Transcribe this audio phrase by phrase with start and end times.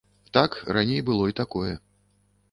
[0.35, 1.73] Так, раней было і такое.